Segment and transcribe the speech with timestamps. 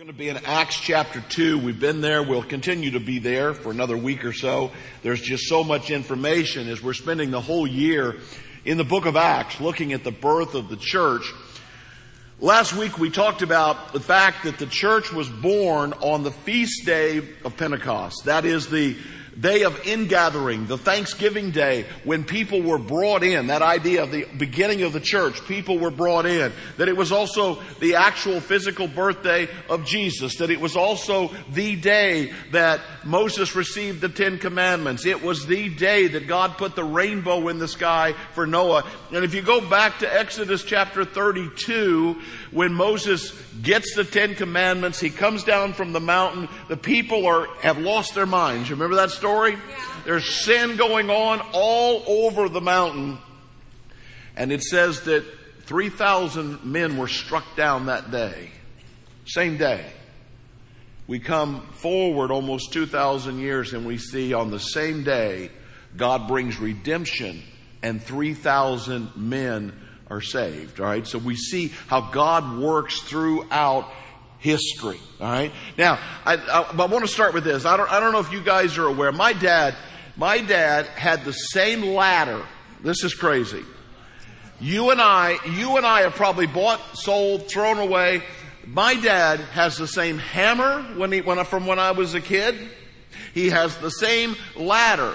[0.00, 1.58] going to be in Acts chapter 2.
[1.58, 2.22] We've been there.
[2.22, 4.72] We'll continue to be there for another week or so.
[5.02, 8.16] There's just so much information as we're spending the whole year
[8.64, 11.30] in the book of Acts looking at the birth of the church.
[12.38, 16.86] Last week we talked about the fact that the church was born on the feast
[16.86, 18.24] day of Pentecost.
[18.24, 18.96] That is the
[19.40, 24.26] day of ingathering, the Thanksgiving day, when people were brought in, that idea of the
[24.36, 28.86] beginning of the church, people were brought in, that it was also the actual physical
[28.86, 35.06] birthday of Jesus, that it was also the day that Moses received the Ten Commandments.
[35.06, 38.84] It was the day that God put the rainbow in the sky for Noah.
[39.12, 42.20] And if you go back to Exodus chapter 32,
[42.52, 43.32] when Moses
[43.62, 48.14] gets the Ten Commandments, he comes down from the mountain, the people are, have lost
[48.14, 48.68] their minds.
[48.68, 49.56] You remember that story?
[50.04, 53.18] There's sin going on all over the mountain.
[54.36, 55.24] And it says that
[55.64, 58.50] 3,000 men were struck down that day.
[59.26, 59.86] Same day.
[61.06, 65.50] We come forward almost 2,000 years and we see on the same day,
[65.96, 67.42] God brings redemption
[67.82, 69.79] and 3,000 men
[70.10, 70.80] are saved.
[70.80, 71.06] All right.
[71.06, 73.88] So we see how God works throughout
[74.38, 75.00] history.
[75.20, 75.52] All right.
[75.78, 77.64] Now, I, I, I want to start with this.
[77.64, 79.12] I don't, I don't know if you guys are aware.
[79.12, 79.74] My dad,
[80.16, 82.42] my dad had the same ladder.
[82.82, 83.62] This is crazy.
[84.60, 88.22] You and I, you and I have probably bought, sold, thrown away.
[88.66, 92.56] My dad has the same hammer when he, when from when I was a kid.
[93.32, 95.14] He has the same ladder.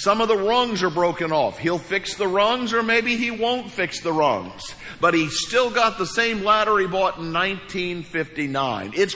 [0.00, 1.58] Some of the rungs are broken off.
[1.58, 4.74] He'll fix the rungs or maybe he won't fix the rungs.
[4.98, 8.92] But he's still got the same ladder he bought in 1959.
[8.96, 9.14] It's,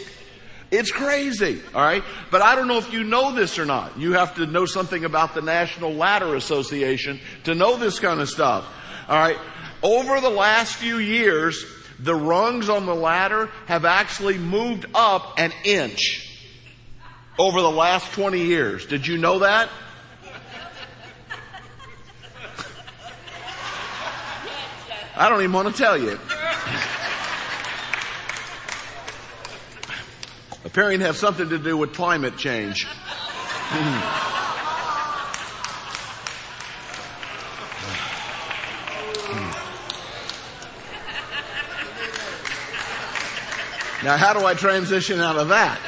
[0.71, 2.05] it's crazy, alright?
[2.31, 3.99] But I don't know if you know this or not.
[3.99, 8.29] You have to know something about the National Ladder Association to know this kind of
[8.29, 8.67] stuff.
[9.09, 9.39] Alright?
[9.83, 11.65] Over the last few years,
[11.99, 16.47] the rungs on the ladder have actually moved up an inch
[17.39, 18.85] over the last 20 years.
[18.85, 19.71] Did you know that?
[25.17, 26.19] I don't even want to tell you.
[30.65, 32.87] Appearing to have something to do with climate change.
[44.03, 45.79] Now, how do I transition out of that?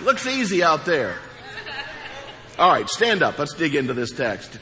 [0.00, 1.16] Looks easy out there.
[2.58, 3.38] All right, stand up.
[3.38, 4.58] Let's dig into this text.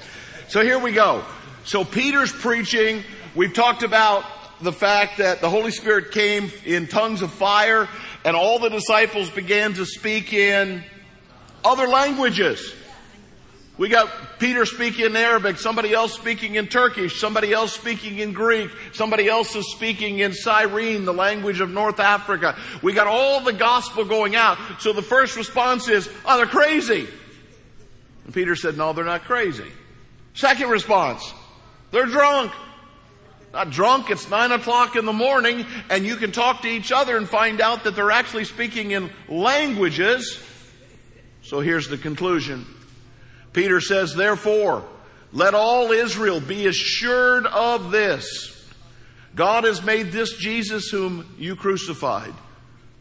[0.48, 1.24] So here we go.
[1.66, 3.02] So Peter's preaching.
[3.34, 4.24] We've talked about
[4.60, 7.88] the fact that the Holy Spirit came in tongues of fire
[8.24, 10.84] and all the disciples began to speak in
[11.64, 12.72] other languages.
[13.78, 18.32] We got Peter speaking in Arabic, somebody else speaking in Turkish, somebody else speaking in
[18.32, 22.56] Greek, somebody else is speaking in Cyrene, the language of North Africa.
[22.80, 24.56] We got all the gospel going out.
[24.78, 27.08] So the first response is, oh, they're crazy.
[28.24, 29.66] And Peter said, no, they're not crazy.
[30.32, 31.34] Second response,
[31.96, 32.52] they're drunk.
[33.54, 37.16] Not drunk, it's nine o'clock in the morning and you can talk to each other
[37.16, 40.38] and find out that they're actually speaking in languages.
[41.40, 42.66] So here's the conclusion.
[43.54, 44.84] Peter says, therefore,
[45.32, 48.70] let all Israel be assured of this.
[49.34, 52.34] God has made this Jesus whom you crucified,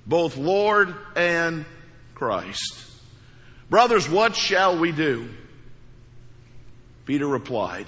[0.05, 1.65] both Lord and
[2.13, 2.85] Christ.
[3.69, 5.27] Brothers, what shall we do?
[7.05, 7.87] Peter replied,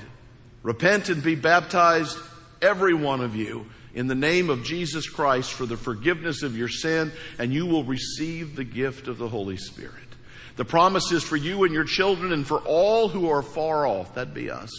[0.67, 2.17] Repent and be baptized,
[2.61, 6.67] every one of you, in the name of Jesus Christ for the forgiveness of your
[6.67, 9.93] sin, and you will receive the gift of the Holy Spirit.
[10.57, 14.15] The promise is for you and your children and for all who are far off.
[14.15, 14.69] That'd be us.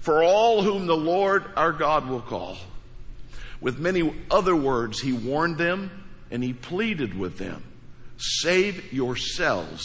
[0.00, 2.58] For all whom the Lord our God will call.
[3.58, 5.90] With many other words, he warned them
[6.30, 7.64] and he pleaded with them
[8.18, 9.82] save yourselves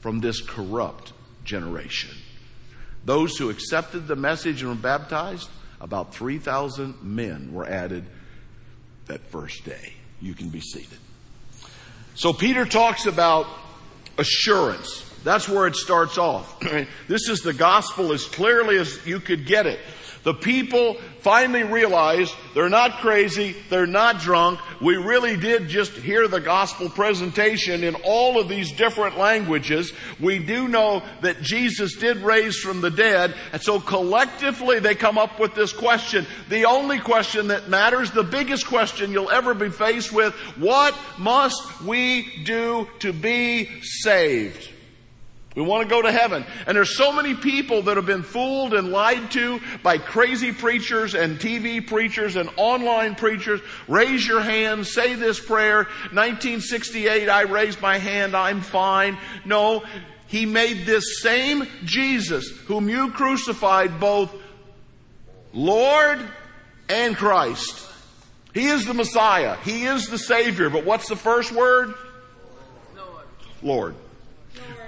[0.00, 1.12] from this corrupt
[1.44, 2.10] generation.
[3.04, 5.48] Those who accepted the message and were baptized,
[5.80, 8.04] about 3,000 men were added
[9.06, 9.92] that first day.
[10.20, 10.98] You can be seated.
[12.14, 13.46] So Peter talks about
[14.16, 15.04] assurance.
[15.24, 16.60] That's where it starts off.
[17.08, 19.80] this is the gospel as clearly as you could get it.
[20.24, 24.58] The people finally realized they're not crazy, they're not drunk.
[24.80, 29.92] We really did just hear the gospel presentation in all of these different languages.
[30.18, 35.18] We do know that Jesus did raise from the dead, and so collectively they come
[35.18, 36.26] up with this question.
[36.48, 41.82] The only question that matters, the biggest question you'll ever be faced with, what must
[41.82, 44.70] we do to be saved?
[45.54, 46.44] We want to go to heaven.
[46.66, 51.14] And there's so many people that have been fooled and lied to by crazy preachers
[51.14, 53.60] and TV preachers and online preachers.
[53.86, 55.84] Raise your hand, say this prayer.
[56.10, 59.16] 1968, I raised my hand, I'm fine.
[59.44, 59.84] No,
[60.26, 64.34] he made this same Jesus, whom you crucified, both
[65.52, 66.18] Lord
[66.88, 67.88] and Christ.
[68.52, 69.56] He is the Messiah.
[69.62, 70.68] He is the Savior.
[70.70, 71.94] But what's the first word?
[72.96, 73.26] Lord.
[73.62, 73.94] Lord.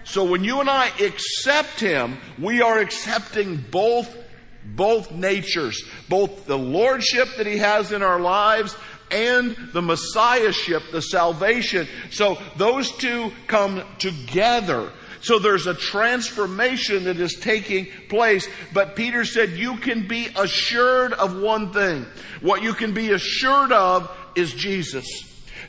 [0.06, 4.16] So when you and I accept Him, we are accepting both,
[4.64, 8.76] both natures, both the Lordship that He has in our lives
[9.10, 11.88] and the Messiahship, the salvation.
[12.10, 14.92] So those two come together.
[15.22, 18.48] So there's a transformation that is taking place.
[18.72, 22.06] But Peter said you can be assured of one thing.
[22.40, 25.06] What you can be assured of is Jesus.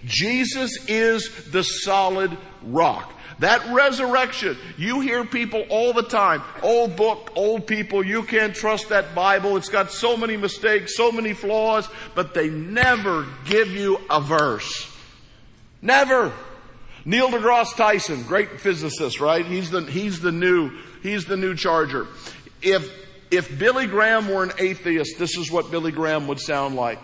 [0.06, 3.13] Jesus is the solid rock.
[3.39, 8.89] That resurrection, you hear people all the time, old book, old people, you can't trust
[8.89, 9.57] that Bible.
[9.57, 14.92] It's got so many mistakes, so many flaws, but they never give you a verse.
[15.84, 16.34] Never.
[17.06, 19.45] Neil deGrasse Tyson, great physicist, right?
[19.45, 20.72] He's the, he's the new,
[21.04, 22.07] he's the new charger.
[22.62, 22.92] If,
[23.30, 27.00] if Billy Graham were an atheist, this is what Billy Graham would sound like.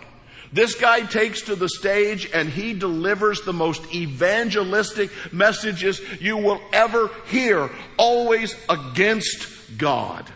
[0.54, 6.60] This guy takes to the stage and he delivers the most evangelistic messages you will
[6.72, 10.30] ever hear, always against God,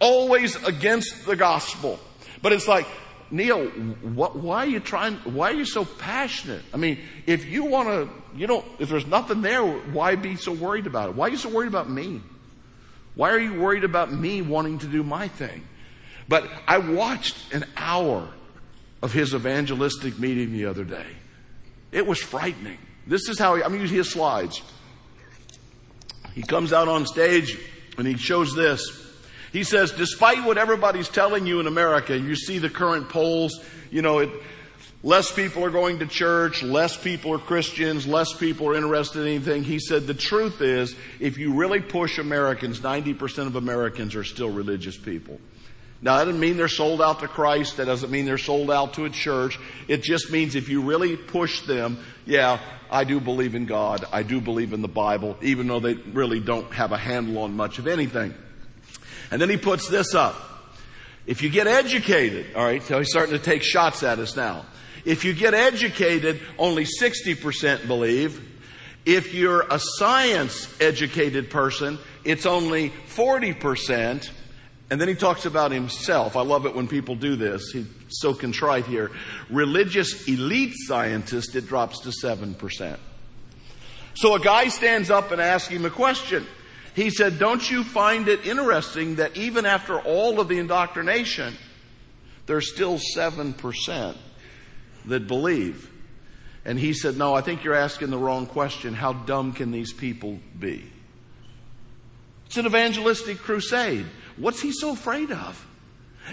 [0.00, 1.98] always against the gospel.
[2.40, 2.86] But it's like,
[3.30, 6.62] Neil, what, why are you trying, why are you so passionate?
[6.72, 10.52] I mean, if you want to, you know, if there's nothing there, why be so
[10.52, 11.16] worried about it?
[11.16, 12.22] Why are you so worried about me?
[13.14, 15.68] Why are you worried about me wanting to do my thing?
[16.30, 18.26] But I watched an hour
[19.04, 21.04] of his evangelistic meeting the other day.
[21.92, 22.78] It was frightening.
[23.06, 24.62] This is how he, I'm using his slides.
[26.34, 27.58] He comes out on stage
[27.98, 28.80] and he shows this.
[29.52, 34.00] He says, despite what everybody's telling you in America, you see the current polls, you
[34.00, 34.30] know, it,
[35.02, 39.28] less people are going to church, less people are Christians, less people are interested in
[39.28, 39.64] anything.
[39.64, 44.48] He said, the truth is, if you really push Americans, 90% of Americans are still
[44.48, 45.38] religious people.
[46.04, 47.78] Now, that doesn't mean they're sold out to Christ.
[47.78, 49.58] That doesn't mean they're sold out to a church.
[49.88, 52.60] It just means if you really push them, yeah,
[52.90, 54.04] I do believe in God.
[54.12, 57.56] I do believe in the Bible, even though they really don't have a handle on
[57.56, 58.34] much of anything.
[59.30, 60.36] And then he puts this up.
[61.24, 64.66] If you get educated, alright, so he's starting to take shots at us now.
[65.06, 68.46] If you get educated, only 60% believe.
[69.06, 74.30] If you're a science educated person, it's only 40%.
[74.90, 76.36] And then he talks about himself.
[76.36, 77.70] I love it when people do this.
[77.72, 79.10] He's so contrite here.
[79.48, 82.98] Religious elite scientist, it drops to 7%.
[84.14, 86.46] So a guy stands up and asks him a question.
[86.94, 91.54] He said, Don't you find it interesting that even after all of the indoctrination,
[92.46, 94.16] there's still 7%
[95.06, 95.90] that believe?
[96.64, 98.94] And he said, No, I think you're asking the wrong question.
[98.94, 100.84] How dumb can these people be?
[102.46, 104.06] It's an evangelistic crusade.
[104.36, 105.66] What's he so afraid of?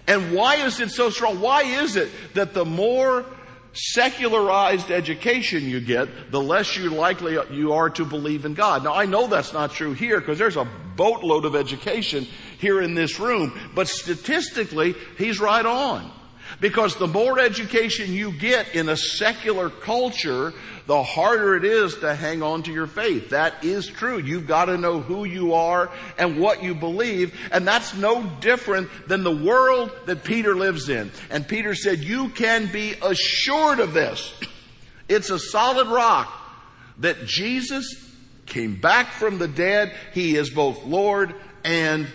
[0.07, 1.39] And why is it so strong?
[1.39, 3.25] Why is it that the more
[3.73, 8.83] secularized education you get, the less you likely you are to believe in God.
[8.83, 12.27] Now I know that's not true here because there's a boatload of education
[12.59, 16.11] here in this room, but statistically, he's right on.
[16.59, 20.53] Because the more education you get in a secular culture,
[20.87, 23.29] the harder it is to hang on to your faith.
[23.29, 24.19] That is true.
[24.19, 27.33] You've got to know who you are and what you believe.
[27.51, 31.11] And that's no different than the world that Peter lives in.
[31.29, 34.33] And Peter said, you can be assured of this.
[35.07, 36.31] It's a solid rock
[36.99, 37.85] that Jesus
[38.45, 39.93] came back from the dead.
[40.13, 41.33] He is both Lord
[41.63, 42.07] and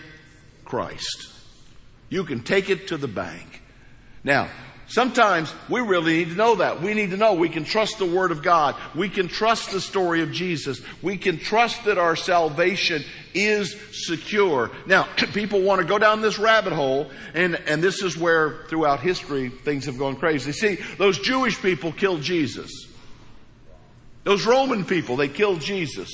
[0.65, 1.31] Christ.
[2.09, 3.61] You can take it to the bank.
[4.27, 4.49] Now,
[4.89, 6.81] Sometimes we really need to know that.
[6.81, 8.73] We need to know we can trust the Word of God.
[8.95, 10.79] We can trust the story of Jesus.
[11.01, 13.03] We can trust that our salvation
[13.33, 14.71] is secure.
[14.85, 15.03] Now,
[15.33, 19.49] people want to go down this rabbit hole, and, and this is where throughout history
[19.49, 20.53] things have gone crazy.
[20.53, 22.71] See, those Jewish people killed Jesus.
[24.23, 26.09] Those Roman people, they killed Jesus.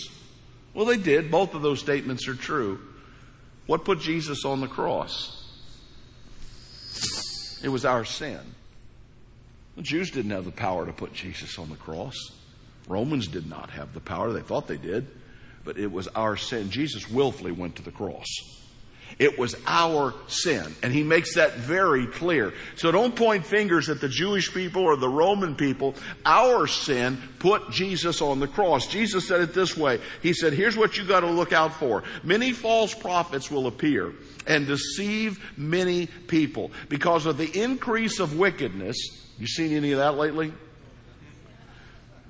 [0.73, 1.29] Well, they did.
[1.29, 2.79] Both of those statements are true.
[3.67, 5.41] What put Jesus on the cross?
[7.63, 8.39] It was our sin.
[9.75, 12.15] The Jews didn't have the power to put Jesus on the cross.
[12.87, 14.31] Romans did not have the power.
[14.31, 15.07] They thought they did.
[15.63, 16.69] But it was our sin.
[16.69, 18.27] Jesus willfully went to the cross.
[19.19, 20.75] It was our sin.
[20.81, 22.53] And he makes that very clear.
[22.75, 25.95] So don't point fingers at the Jewish people or the Roman people.
[26.25, 28.87] Our sin put Jesus on the cross.
[28.87, 29.99] Jesus said it this way.
[30.21, 32.03] He said, here's what you gotta look out for.
[32.23, 34.13] Many false prophets will appear
[34.47, 38.97] and deceive many people because of the increase of wickedness.
[39.39, 40.53] You seen any of that lately?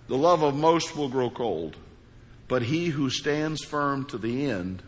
[0.08, 1.78] The love of most will grow cold,
[2.48, 4.84] but he who stands firm to the end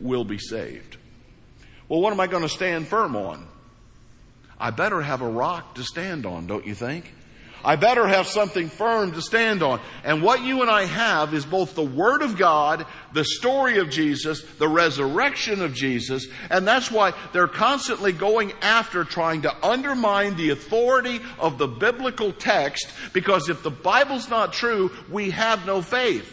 [0.00, 0.96] will be saved.
[1.88, 3.46] Well, what am I going to stand firm on?
[4.58, 7.12] I better have a rock to stand on, don't you think?
[7.64, 9.80] I better have something firm to stand on.
[10.04, 13.88] And what you and I have is both the Word of God, the story of
[13.88, 20.36] Jesus, the resurrection of Jesus, and that's why they're constantly going after trying to undermine
[20.36, 25.80] the authority of the biblical text, because if the Bible's not true, we have no
[25.80, 26.30] faith.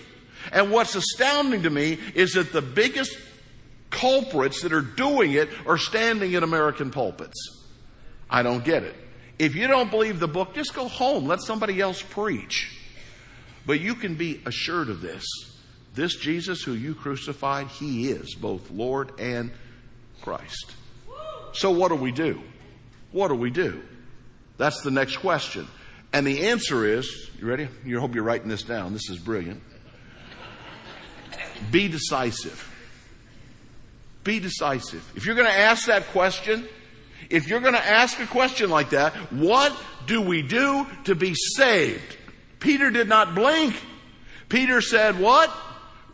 [0.51, 3.15] And what's astounding to me is that the biggest
[3.91, 7.37] culprits that are doing it are standing in American pulpits.
[8.29, 8.95] I don't get it.
[9.37, 11.25] If you don't believe the book, just go home.
[11.25, 12.77] Let somebody else preach.
[13.65, 15.25] But you can be assured of this.
[15.93, 19.51] This Jesus who you crucified, he is both Lord and
[20.21, 20.71] Christ.
[21.53, 22.41] So what do we do?
[23.11, 23.83] What do we do?
[24.57, 25.67] That's the next question.
[26.13, 27.67] And the answer is, you ready?
[27.85, 28.93] You hope you're writing this down.
[28.93, 29.61] This is brilliant.
[31.71, 32.70] Be decisive.
[34.23, 35.09] Be decisive.
[35.15, 36.67] If you're going to ask that question,
[37.29, 39.75] if you're going to ask a question like that, what
[40.05, 42.17] do we do to be saved?
[42.59, 43.75] Peter did not blink.
[44.49, 45.51] Peter said, what?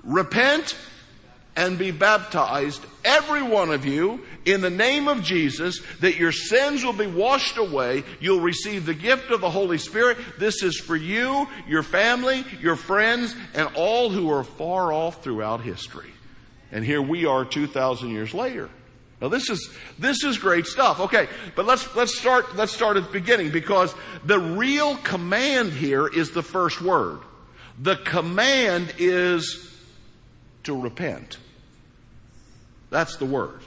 [0.04, 0.78] Repent
[1.58, 6.86] and be baptized, every one of you, in the name of Jesus, that your sins
[6.86, 8.04] will be washed away.
[8.20, 10.20] You'll receive the gift of the Holy Spirit.
[10.38, 15.62] This is for you, your family, your friends, and all who are far off throughout
[15.62, 16.12] history.
[16.72, 18.70] And here we are 2,000 years later.
[19.22, 21.00] Now this is, this is great stuff.
[21.00, 23.94] Okay, but let's, let's start, let's start at the beginning because
[24.24, 27.20] the real command here is the first word.
[27.80, 29.76] The command is
[30.64, 31.38] to repent.
[32.90, 33.62] That's the word.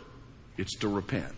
[0.56, 1.34] It's to repent.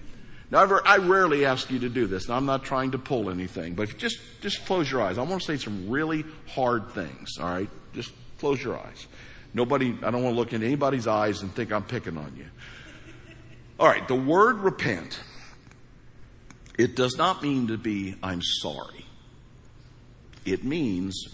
[0.50, 3.74] Now, I rarely ask you to do this, and I'm not trying to pull anything,
[3.74, 5.16] but just, just close your eyes.
[5.16, 7.70] I want to say some really hard things, alright?
[7.94, 9.06] Just close your eyes.
[9.54, 12.46] Nobody, I don't want to look into anybody's eyes and think I'm picking on you.
[13.78, 15.20] All right, the word repent,
[16.78, 19.04] it does not mean to be, I'm sorry.
[20.44, 21.28] It means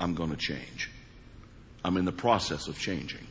[0.00, 0.90] I'm going to change.
[1.84, 3.26] I'm in the process of changing.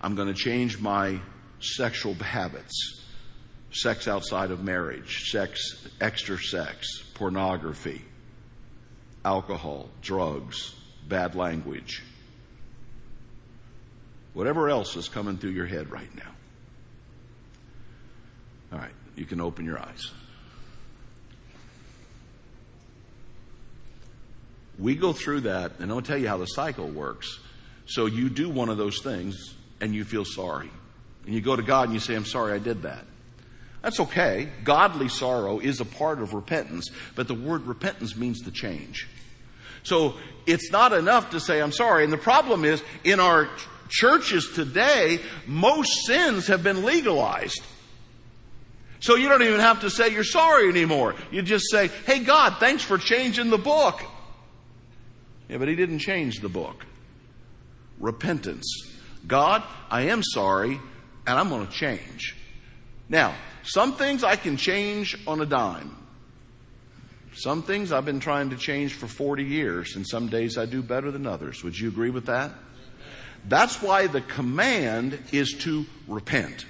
[0.00, 1.20] I'm going to change my
[1.60, 3.04] sexual habits.
[3.70, 8.02] Sex outside of marriage, sex, extra sex, pornography,
[9.24, 10.74] alcohol, drugs,
[11.06, 12.02] bad language.
[14.38, 16.30] Whatever else is coming through your head right now.
[18.72, 20.12] All right, you can open your eyes.
[24.78, 27.40] We go through that, and I'll tell you how the cycle works.
[27.86, 30.70] So you do one of those things, and you feel sorry.
[31.26, 33.04] And you go to God and you say, I'm sorry I did that.
[33.82, 34.50] That's okay.
[34.62, 39.08] Godly sorrow is a part of repentance, but the word repentance means to change.
[39.82, 40.14] So
[40.46, 42.04] it's not enough to say, I'm sorry.
[42.04, 43.48] And the problem is, in our
[43.88, 47.62] churches today, most sins have been legalized.
[49.00, 51.14] So you don't even have to say you're sorry anymore.
[51.30, 54.02] You just say, hey God, thanks for changing the book.
[55.48, 56.84] Yeah, but he didn't change the book.
[57.98, 58.66] Repentance.
[59.26, 60.80] God, I am sorry
[61.26, 62.36] and I'm going to change.
[63.08, 65.94] Now, some things I can change on a dime.
[67.34, 70.82] Some things I've been trying to change for 40 years and some days I do
[70.82, 71.62] better than others.
[71.62, 72.52] Would you agree with that?
[73.46, 76.66] That's why the command is to repent.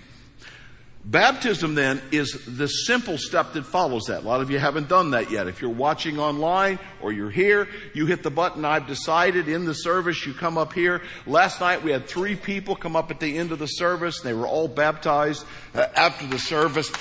[1.05, 4.25] Baptism then is the simple step that follows that.
[4.25, 5.47] A lot of you haven't done that yet.
[5.47, 9.73] If you're watching online or you're here, you hit the button I've decided in the
[9.73, 11.01] service, you come up here.
[11.27, 14.21] Last night we had three people come up at the end of the service.
[14.21, 16.93] They were all baptized uh, after the service.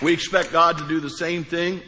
[0.02, 1.82] we expect God to do the same thing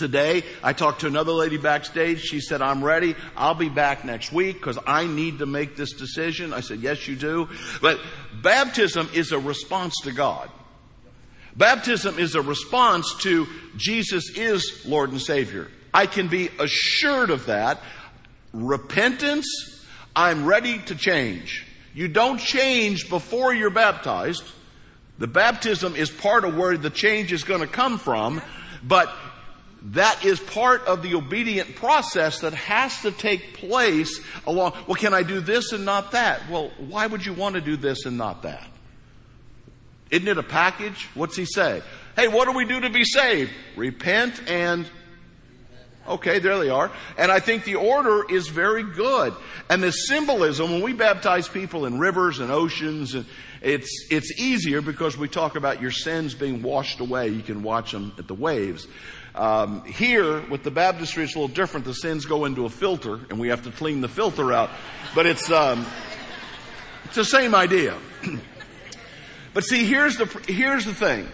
[0.00, 0.42] today.
[0.64, 2.22] I talked to another lady backstage.
[2.22, 3.14] She said, I'm ready.
[3.36, 6.52] I'll be back next week because I need to make this decision.
[6.52, 7.48] I said, yes, you do.
[7.80, 8.00] But
[8.42, 10.50] baptism is a response to God.
[11.54, 15.68] Baptism is a response to Jesus is Lord and Savior.
[15.92, 17.80] I can be assured of that.
[18.54, 19.84] Repentance,
[20.16, 21.66] I'm ready to change.
[21.92, 24.44] You don't change before you're baptized.
[25.18, 28.40] The baptism is part of where the change is going to come from,
[28.82, 29.14] but
[29.82, 34.74] that is part of the obedient process that has to take place along.
[34.86, 36.48] Well, can I do this and not that?
[36.50, 38.66] Well, why would you want to do this and not that?
[40.10, 41.08] Isn't it a package?
[41.14, 41.82] What's he say?
[42.16, 43.52] Hey, what do we do to be saved?
[43.76, 44.86] Repent and
[46.08, 46.90] Okay, there they are.
[47.18, 49.34] And I think the order is very good.
[49.68, 53.26] And the symbolism, when we baptize people in rivers and oceans, and
[53.60, 57.28] it's, it's easier because we talk about your sins being washed away.
[57.28, 58.88] You can watch them at the waves.
[59.34, 61.86] Um, here, with the baptistry, it's a little different.
[61.86, 64.70] The sins go into a filter, and we have to clean the filter out.
[65.14, 65.86] But it's, um,
[67.04, 67.96] it's the same idea.
[69.54, 71.28] but see, here's the, here's the thing.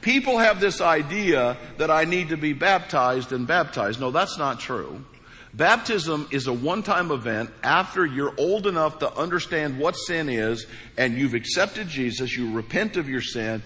[0.00, 4.00] People have this idea that I need to be baptized and baptized.
[4.00, 5.04] No, that's not true.
[5.52, 10.66] Baptism is a one-time event after you're old enough to understand what sin is
[10.96, 13.62] and you've accepted Jesus, you repent of your sin,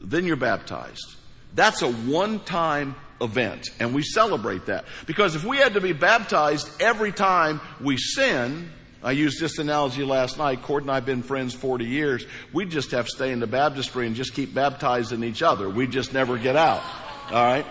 [0.00, 1.14] then you're baptized.
[1.54, 4.84] That's a one-time event and we celebrate that.
[5.06, 8.70] Because if we had to be baptized every time we sin,
[9.02, 10.62] I used this analogy last night.
[10.62, 12.26] Cord and I have been friends 40 years.
[12.52, 15.68] We just have to stay in the baptistry and just keep baptizing each other.
[15.70, 16.82] We just never get out.
[17.30, 17.66] All right?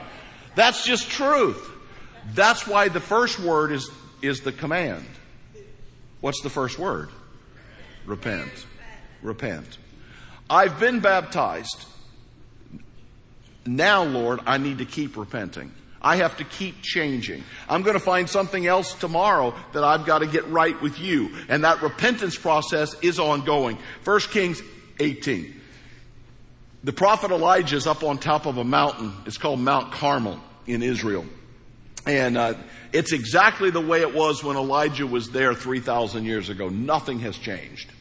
[0.55, 1.72] That's just truth.
[2.34, 3.89] That's why the first word is,
[4.22, 5.05] is the command.
[6.22, 7.10] What's the first word?
[8.05, 8.65] Repent.
[9.22, 9.77] Repent.
[10.50, 11.86] I've been baptized.
[13.65, 15.72] Now, Lord, I need to keep repenting.
[16.01, 17.43] I have to keep changing.
[17.67, 21.36] I'm going to find something else tomorrow that I've got to get right with you.
[21.50, 23.79] And that repentance process is ongoing.
[24.03, 24.62] 1 Kings
[25.00, 25.62] 18.
[26.84, 29.13] The prophet Elijah is up on top of a mountain.
[29.25, 31.25] It's called Mount Carmel in Israel.
[32.05, 32.53] And uh,
[32.93, 36.69] it's exactly the way it was when Elijah was there 3,000 years ago.
[36.69, 37.91] Nothing has changed.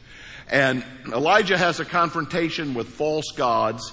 [0.51, 3.91] And Elijah has a confrontation with false gods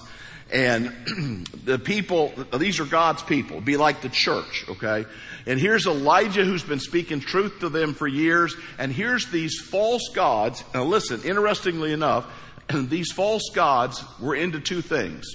[0.52, 5.06] and the people, these are God's people, be like the church, okay?
[5.46, 10.10] And here's Elijah who's been speaking truth to them for years, and here's these false
[10.14, 10.62] gods.
[10.74, 12.26] Now listen, interestingly enough,
[12.74, 15.26] these false gods were into two things.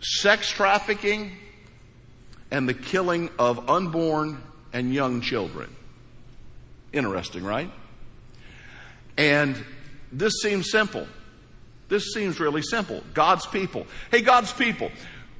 [0.00, 1.32] Sex trafficking
[2.50, 5.74] and the killing of unborn and young children.
[6.92, 7.70] Interesting, right?
[9.16, 9.62] And
[10.10, 11.06] this seems simple.
[11.92, 13.02] This seems really simple.
[13.12, 13.86] God's people.
[14.10, 14.90] Hey, God's people,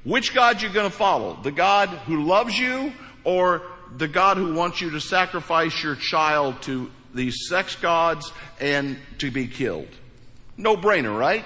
[0.03, 1.41] which God you going to follow?
[1.41, 2.93] The God who loves you
[3.23, 3.63] or
[3.97, 9.31] the God who wants you to sacrifice your child to these sex gods and to
[9.31, 9.87] be killed?
[10.55, 11.43] No brainer, right?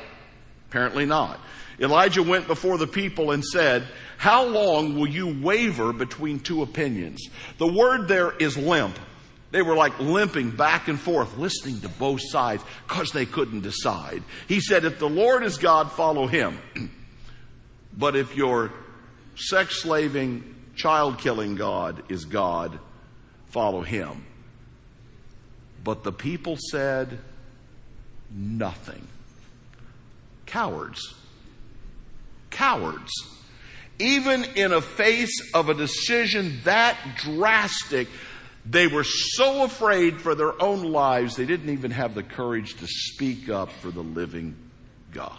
[0.68, 1.40] Apparently not.
[1.80, 7.30] Elijah went before the people and said, how long will you waver between two opinions?
[7.60, 9.00] The word there is limp.
[9.52, 14.24] They were like limping back and forth, listening to both sides because they couldn't decide.
[14.48, 16.60] He said, if the Lord is God, follow him.
[17.98, 18.74] but if your
[19.36, 22.78] sex slaving, child killing God is God,
[23.48, 24.26] follow him.
[25.84, 27.20] But the people said
[28.30, 29.08] nothing.
[30.46, 31.14] Cowards.
[32.50, 33.12] Cowards.
[34.00, 38.08] Even in a face of a decision that drastic,
[38.70, 42.88] they were so afraid for their own lives, they didn't even have the courage to
[42.88, 44.56] speak up for the living
[45.12, 45.32] God.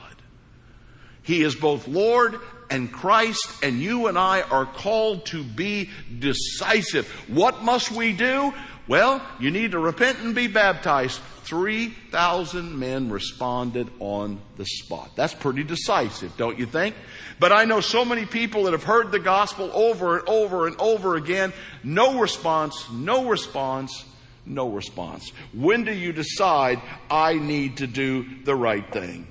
[1.22, 7.06] He is both Lord and Christ, and you and I are called to be decisive.
[7.28, 8.54] What must we do?
[8.88, 11.20] Well, you need to repent and be baptized.
[11.44, 15.10] 3,000 men responded on the spot.
[15.14, 16.94] That's pretty decisive, don't you think?
[17.38, 20.76] But I know so many people that have heard the gospel over and over and
[20.80, 21.52] over again.
[21.84, 24.04] No response, no response,
[24.44, 25.30] no response.
[25.52, 29.26] When do you decide I need to do the right thing?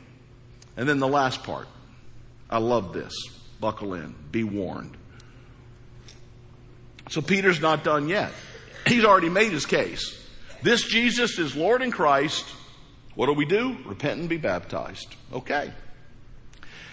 [0.76, 1.68] And then the last part.
[2.50, 3.14] I love this.
[3.60, 4.14] Buckle in.
[4.32, 4.96] Be warned.
[7.10, 8.32] So Peter's not done yet.
[8.86, 10.18] He's already made his case.
[10.62, 12.46] This Jesus is Lord in Christ.
[13.16, 13.78] What do we do?
[13.86, 15.16] Repent and be baptized.
[15.34, 15.72] Okay.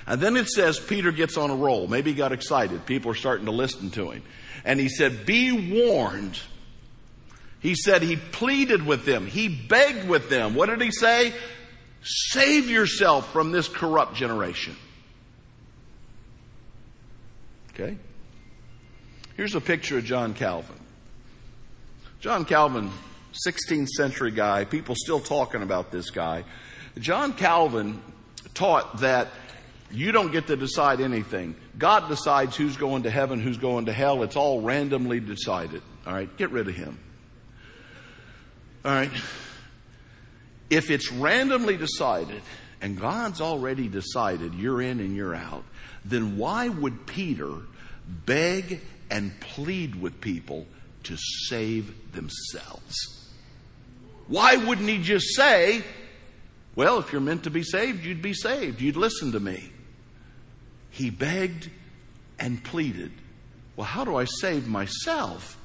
[0.06, 1.86] And then it says Peter gets on a roll.
[1.86, 2.84] Maybe he got excited.
[2.86, 4.22] People are starting to listen to him.
[4.64, 6.38] And he said, Be warned.
[7.60, 9.26] He said he pleaded with them.
[9.26, 10.54] He begged with them.
[10.54, 11.32] What did he say?
[12.02, 14.76] Save yourself from this corrupt generation.
[17.72, 17.96] Okay?
[19.36, 20.76] Here's a picture of John Calvin.
[22.24, 22.90] John Calvin
[23.46, 24.64] 16th century guy.
[24.64, 26.44] People still talking about this guy.
[26.98, 28.00] John Calvin
[28.54, 29.28] taught that
[29.90, 31.54] you don't get to decide anything.
[31.76, 34.22] God decides who's going to heaven, who's going to hell.
[34.22, 35.82] It's all randomly decided.
[36.06, 36.98] All right, get rid of him.
[38.86, 39.10] All right.
[40.70, 42.40] If it's randomly decided
[42.80, 45.64] and God's already decided you're in and you're out,
[46.06, 47.52] then why would Peter
[48.24, 50.66] beg and plead with people
[51.04, 52.94] to save themselves.
[54.26, 55.82] Why wouldn't he just say,
[56.76, 58.80] well, if you're meant to be saved, you'd be saved.
[58.80, 59.70] You'd listen to me.
[60.90, 61.70] He begged
[62.38, 63.12] and pleaded.
[63.76, 65.58] Well, how do I save myself?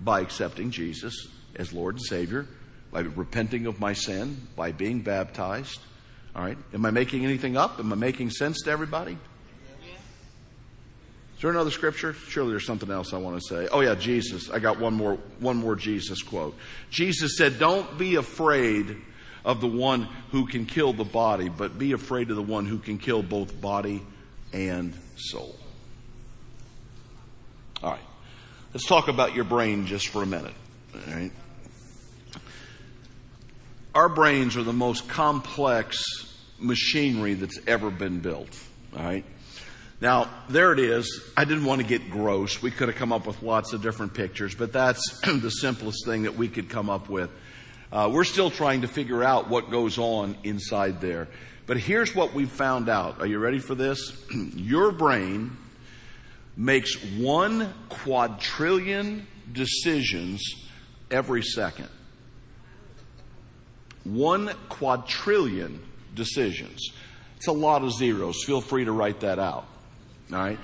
[0.00, 2.46] By accepting Jesus as Lord and Savior,
[2.90, 5.80] by repenting of my sin, by being baptized.
[6.34, 6.56] All right?
[6.72, 7.78] Am I making anything up?
[7.78, 9.18] Am I making sense to everybody?
[11.40, 12.12] Is there another scripture?
[12.12, 13.66] Surely there's something else I want to say.
[13.72, 14.50] Oh yeah, Jesus.
[14.50, 16.54] I got one more one more Jesus quote.
[16.90, 18.94] Jesus said, "Don't be afraid
[19.42, 22.76] of the one who can kill the body, but be afraid of the one who
[22.76, 24.02] can kill both body
[24.52, 25.58] and soul."
[27.82, 28.00] All right.
[28.74, 30.52] Let's talk about your brain just for a minute.
[30.94, 31.32] All right.
[33.94, 36.04] Our brains are the most complex
[36.58, 38.54] machinery that's ever been built.
[38.94, 39.24] All right.
[40.00, 41.30] Now, there it is.
[41.36, 42.62] I didn't want to get gross.
[42.62, 46.22] We could have come up with lots of different pictures, but that's the simplest thing
[46.22, 47.30] that we could come up with.
[47.92, 51.28] Uh, we're still trying to figure out what goes on inside there.
[51.66, 53.20] But here's what we've found out.
[53.20, 54.24] Are you ready for this?
[54.54, 55.56] Your brain
[56.56, 60.42] makes one quadrillion decisions
[61.10, 61.88] every second.
[64.04, 65.82] One quadrillion
[66.14, 66.90] decisions.
[67.36, 68.44] It's a lot of zeros.
[68.44, 69.66] Feel free to write that out.
[70.32, 70.58] All right?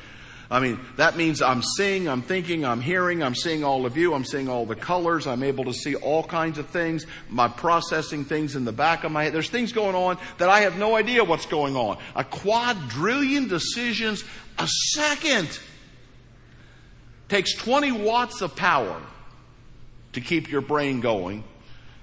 [0.49, 4.15] I mean, that means I'm seeing, I'm thinking, I'm hearing, I'm seeing all of you,
[4.15, 8.25] I'm seeing all the colors, I'm able to see all kinds of things, my processing
[8.25, 9.33] things in the back of my head.
[9.33, 11.99] There's things going on that I have no idea what's going on.
[12.15, 14.23] A quadrillion decisions
[14.59, 15.59] a second
[17.29, 19.01] takes 20 watts of power
[20.13, 21.43] to keep your brain going,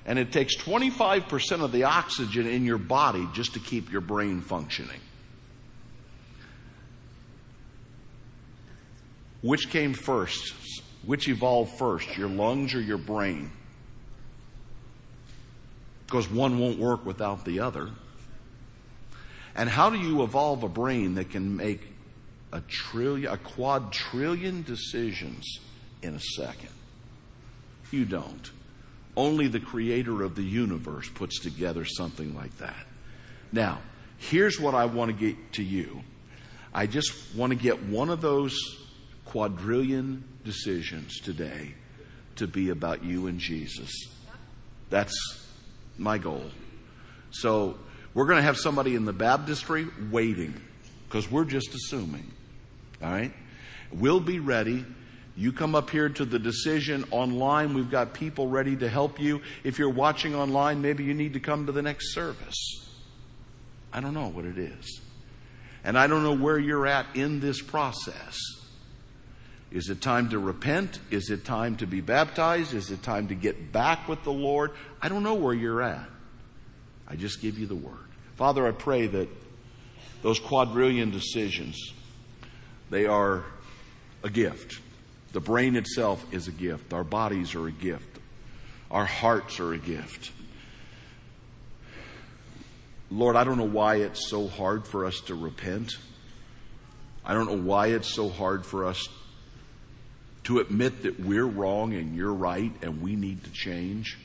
[0.06, 4.42] and it takes 25% of the oxygen in your body just to keep your brain
[4.42, 5.00] functioning.
[9.44, 10.56] Which came first?
[11.06, 13.52] Which evolved first, your lungs or your brain?
[16.06, 17.90] Because one won't work without the other.
[19.54, 21.82] And how do you evolve a brain that can make
[22.54, 25.60] a trillion, a quadrillion decisions
[26.02, 26.70] in a second?
[27.92, 28.50] You don't.
[29.18, 32.88] Only the creator of the universe puts together something like that.
[33.52, 33.82] Now,
[34.18, 36.02] here's what I want to get to you.
[36.74, 38.58] I just want to get one of those
[39.26, 41.74] quadrillion decisions today
[42.36, 43.92] to be about you and Jesus.
[44.90, 45.16] That's
[45.98, 46.46] my goal.
[47.32, 47.78] So
[48.14, 50.54] we're going to have somebody in the baptistry waiting
[51.08, 52.32] because we're just assuming.
[53.02, 53.32] All right?
[53.92, 54.86] We'll be ready.
[55.36, 57.74] You come up here to the decision online.
[57.74, 59.42] We've got people ready to help you.
[59.64, 62.88] If you're watching online, maybe you need to come to the next service.
[63.92, 65.02] I don't know what it is.
[65.84, 68.38] And I don't know where you're at in this process.
[69.74, 71.00] Is it time to repent?
[71.10, 72.76] Is it time to be baptized?
[72.76, 74.72] Is it time to get back with the Lord?
[75.02, 76.08] I don't know where you're at.
[77.08, 77.98] I just give you the word.
[78.36, 79.28] Father, I pray that
[80.22, 81.92] those quadrillion decisions,
[82.92, 83.44] they are
[84.24, 84.80] a gift.
[85.32, 86.94] The brain itself is a gift.
[86.94, 88.20] Our bodies are a gift.
[88.92, 90.32] Our hearts are a gift.
[93.10, 95.94] Lord, I don't know why it's so hard for us to repent.
[97.26, 99.08] I don't know why it's so hard for us
[100.44, 104.18] to admit that we're wrong and you're right and we need to change.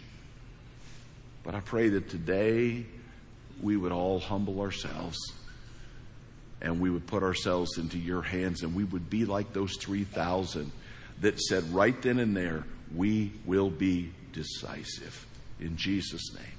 [1.44, 2.84] But I pray that today
[3.62, 5.18] we would all humble ourselves
[6.60, 10.72] and we would put ourselves into your hands and we would be like those 3,000
[11.20, 15.26] that said right then and there, we will be decisive.
[15.60, 16.57] In Jesus' name.